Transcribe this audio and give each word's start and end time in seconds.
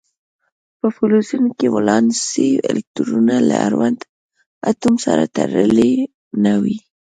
په 0.79 0.87
فلزونو 0.95 1.49
کې 1.57 1.67
ولانسي 1.75 2.49
الکترونونه 2.71 3.35
له 3.49 3.55
اړوند 3.67 3.99
اتوم 4.71 4.95
سره 5.05 5.23
تړلي 5.35 5.93
نه 6.43 6.53
وي. 6.63 6.77